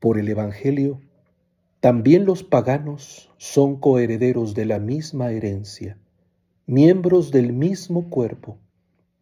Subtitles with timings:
[0.00, 1.02] Por el Evangelio,
[1.80, 5.98] también los paganos son coherederos de la misma herencia,
[6.66, 8.58] miembros del mismo cuerpo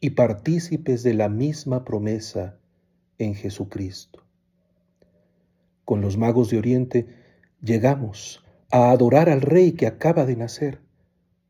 [0.00, 2.58] y partícipes de la misma promesa
[3.18, 4.24] en Jesucristo.
[5.84, 7.06] Con los magos de Oriente
[7.62, 10.80] llegamos a adorar al Rey que acaba de nacer,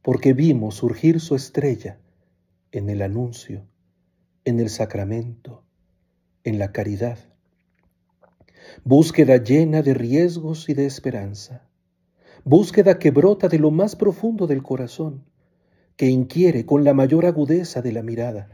[0.03, 1.99] porque vimos surgir su estrella
[2.73, 3.65] en el anuncio,
[4.45, 5.65] en el sacramento,
[6.45, 7.34] en la caridad
[8.83, 11.69] búsqueda llena de riesgos y de esperanza,
[12.45, 15.25] búsqueda que brota de lo más profundo del corazón,
[15.96, 18.49] que inquiere con la mayor agudeza de la mirada,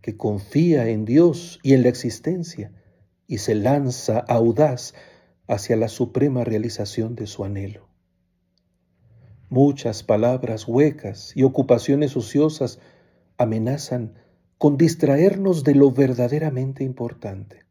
[0.00, 2.72] que confía en Dios y en la existencia
[3.26, 4.94] y se lanza audaz
[5.46, 7.88] hacia la suprema realización de su anhelo.
[9.48, 12.78] Muchas palabras huecas y ocupaciones ociosas
[13.36, 14.14] amenazan
[14.56, 17.64] con distraernos de lo verdaderamente importante.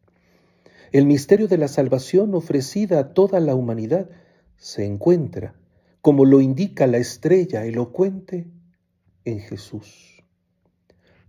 [0.92, 4.10] El misterio de la salvación ofrecida a toda la humanidad
[4.58, 5.56] se encuentra,
[6.02, 8.48] como lo indica la estrella elocuente,
[9.24, 10.22] en Jesús.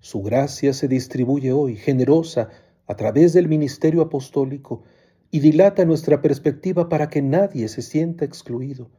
[0.01, 2.49] Su gracia se distribuye hoy, generosa,
[2.89, 4.83] a través del ministerio apostólico,
[5.31, 8.91] y dilata nuestra perspectiva para que nadie se sienta excluido,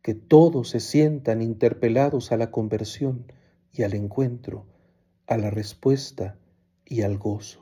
[0.00, 3.26] que todos se sientan interpelados a la conversión
[3.72, 4.64] y al encuentro,
[5.26, 6.38] a la respuesta
[6.86, 7.61] y al gozo.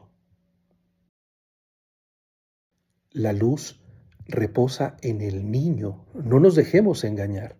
[3.12, 3.80] La luz
[4.28, 7.56] reposa en el niño, no nos dejemos engañar,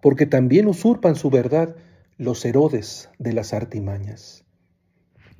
[0.00, 1.76] porque también usurpan su verdad
[2.16, 4.46] los Herodes de las artimañas.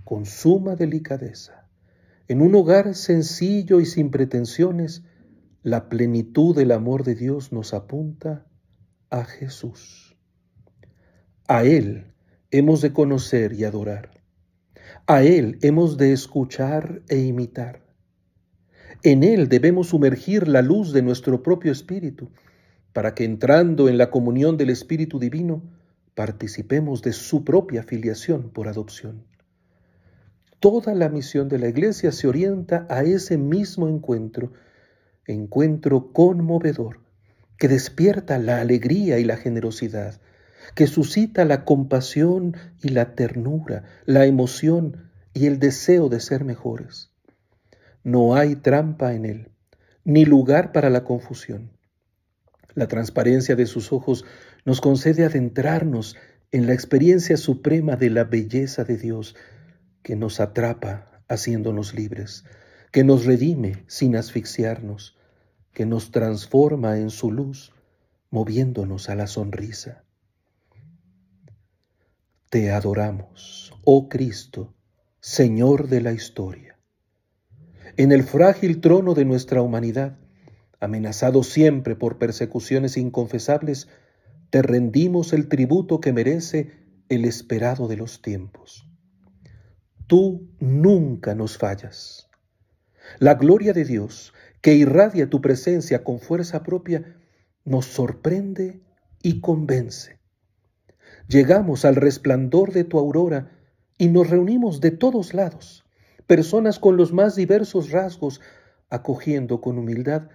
[0.05, 1.71] Con suma delicadeza,
[2.29, 5.05] en un hogar sencillo y sin pretensiones,
[5.63, 8.47] la plenitud del amor de Dios nos apunta
[9.09, 10.19] a Jesús.
[11.49, 12.13] A Él
[12.51, 14.11] hemos de conocer y adorar.
[15.07, 17.85] A Él hemos de escuchar e imitar.
[19.07, 22.31] En Él debemos sumergir la luz de nuestro propio espíritu,
[22.95, 25.63] para que entrando en la comunión del Espíritu Divino,
[26.15, 29.27] participemos de su propia filiación por adopción.
[30.59, 34.55] Toda la misión de la Iglesia se orienta a ese mismo encuentro,
[35.27, 37.01] encuentro conmovedor,
[37.59, 40.19] que despierta la alegría y la generosidad,
[40.75, 47.14] que suscita la compasión y la ternura, la emoción y el deseo de ser mejores.
[48.05, 49.51] No hay trampa en él,
[50.05, 51.71] ni lugar para la confusión.
[52.75, 54.27] La transparencia de sus ojos
[54.67, 56.15] nos concede adentrarnos
[56.53, 59.35] en la experiencia suprema de la belleza de Dios
[60.03, 62.45] que nos atrapa haciéndonos libres,
[62.93, 65.17] que nos redime sin asfixiarnos,
[65.73, 67.73] que nos transforma en su luz,
[68.29, 70.05] moviéndonos a la sonrisa.
[72.51, 74.75] Te adoramos, oh Cristo,
[75.21, 76.74] Señor de la historia
[77.97, 80.19] en el frágil trono de nuestra humanidad,
[80.81, 83.89] amenazado siempre por persecuciones inconfesables,
[84.51, 86.73] te rendimos el tributo que merece
[87.09, 88.89] el esperado de los tiempos.
[90.07, 92.29] Tú nunca nos fallas.
[93.19, 97.17] La gloria de Dios, que irradia tu presencia con fuerza propia,
[97.65, 98.81] nos sorprende
[99.23, 100.19] y convence.
[101.29, 103.53] Llegamos al resplandor de tu aurora
[103.97, 105.84] y nos reunimos de todos lados
[106.27, 108.41] personas con los más diversos rasgos,
[108.91, 110.29] acogiendo con humildad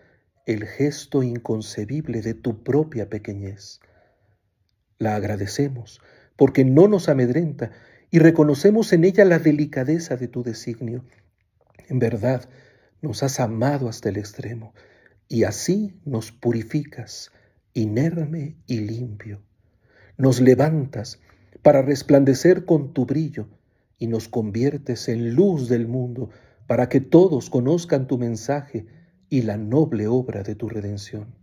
[0.46, 3.80] el gesto inconcebible de tu propia pequeñez.
[4.98, 6.02] La agradecemos
[6.36, 7.72] porque no nos amedrenta
[8.12, 11.04] y reconocemos en ella la delicadeza de tu designio.
[11.88, 12.50] En verdad,
[13.02, 14.74] nos has amado hasta el extremo
[15.28, 17.32] y así nos purificas,
[17.74, 19.42] inerme y limpio.
[20.18, 21.20] Nos levantas
[21.62, 23.48] para resplandecer con tu brillo
[24.00, 26.30] y nos conviertes en luz del mundo
[26.66, 28.88] para que todos conozcan tu mensaje
[29.30, 31.36] y la noble obra de tu redención.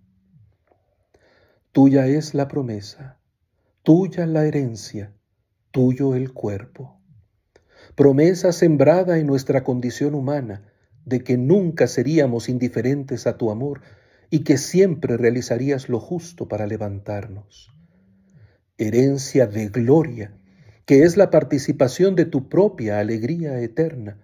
[1.72, 3.20] Tuya es la promesa,
[3.82, 5.12] tuya la herencia,
[5.70, 6.98] tuyo el cuerpo.
[7.94, 10.72] Promesa sembrada en nuestra condición humana
[11.04, 13.82] de que nunca seríamos indiferentes a tu amor
[14.30, 17.70] y que siempre realizarías lo justo para levantarnos.
[18.78, 20.36] Herencia de gloria
[20.86, 24.18] que es la participación de tu propia alegría eterna,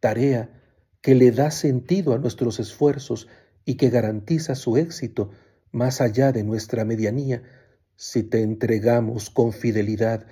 [0.00, 0.50] tarea
[1.00, 3.28] que le da sentido a nuestros esfuerzos
[3.64, 5.30] y que garantiza su éxito
[5.70, 7.42] más allá de nuestra medianía
[7.96, 10.26] si te entregamos con fidelidad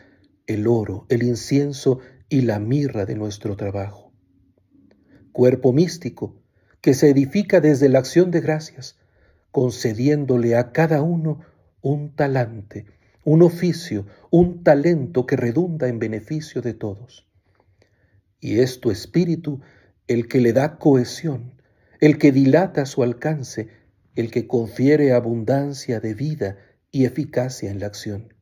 [0.47, 4.13] el oro, el incienso y la mirra de nuestro trabajo.
[5.33, 6.43] Cuerpo místico
[6.81, 8.99] que se edifica desde la acción de gracias,
[9.53, 11.41] concediéndole a cada uno
[11.81, 12.87] un talante,
[13.25, 17.27] un oficio, un talento que redunda en beneficio de todos.
[18.41, 19.61] Y es tu espíritu
[20.09, 21.53] el que le da cohesión,
[22.01, 23.69] el que dilata su alcance,
[24.17, 26.59] el que confiere abundancia de vida
[26.91, 28.35] y eficacia en la acción.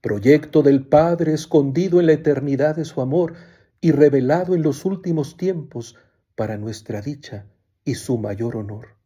[0.00, 3.34] Proyecto del Padre escondido en la eternidad de su amor
[3.80, 5.96] y revelado en los últimos tiempos
[6.36, 7.46] para nuestra dicha
[7.84, 9.01] y su mayor honor.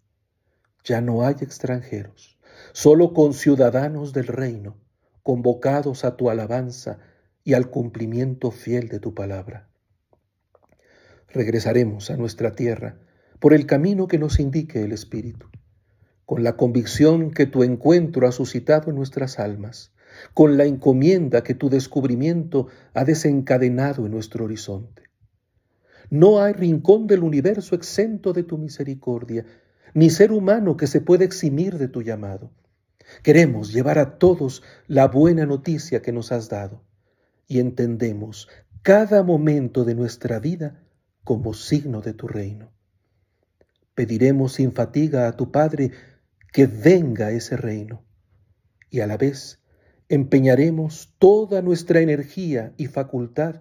[0.86, 2.38] Ya no hay extranjeros,
[2.72, 4.76] solo conciudadanos del reino,
[5.24, 7.00] convocados a tu alabanza
[7.42, 9.68] y al cumplimiento fiel de tu palabra.
[11.26, 13.00] Regresaremos a nuestra tierra
[13.40, 15.48] por el camino que nos indique el Espíritu,
[16.24, 19.92] con la convicción que tu encuentro ha suscitado en nuestras almas,
[20.34, 25.02] con la encomienda que tu descubrimiento ha desencadenado en nuestro horizonte.
[26.10, 29.44] No hay rincón del universo exento de tu misericordia,
[29.94, 32.50] ni ser humano que se pueda eximir de tu llamado.
[33.22, 36.82] Queremos llevar a todos la buena noticia que nos has dado
[37.46, 38.48] y entendemos
[38.82, 40.82] cada momento de nuestra vida
[41.24, 42.72] como signo de tu reino.
[43.94, 45.92] Pediremos sin fatiga a tu Padre
[46.52, 48.04] que venga ese reino
[48.90, 49.62] y a la vez
[50.08, 53.60] empeñaremos toda nuestra energía y facultad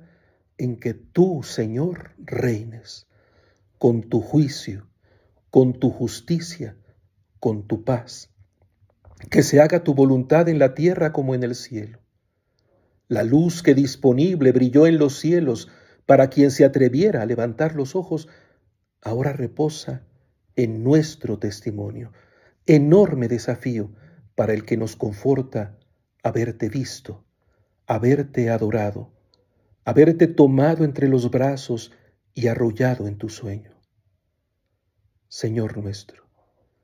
[0.57, 3.07] en que tú, Señor, reines
[3.78, 4.88] con tu juicio,
[5.56, 6.75] con tu justicia,
[7.40, 8.30] con tu paz.
[9.31, 12.00] Que se haga tu voluntad en la tierra como en el cielo.
[13.07, 15.69] La luz que disponible brilló en los cielos
[16.06, 18.28] para quien se atreviera a levantar los ojos,
[19.02, 20.04] ahora reposa
[20.57, 22.12] en nuestro testimonio.
[22.66, 23.94] Enorme desafío
[24.36, 25.80] para el que nos conforta
[26.22, 27.24] haberte visto,
[27.88, 29.13] haberte adorado,
[29.86, 31.94] haberte tomado entre los brazos
[32.34, 33.75] y arrollado en tu sueño.
[35.42, 36.30] Señor nuestro,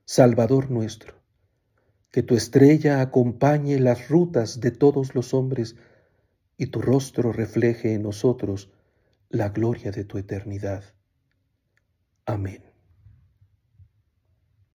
[0.04, 1.14] Salvador nuestro,
[2.12, 5.78] que tu estrella acompañe las rutas de todos los hombres
[6.58, 8.70] y tu rostro refleje en nosotros
[9.30, 10.84] la gloria de tu eternidad.
[12.26, 12.71] Amén.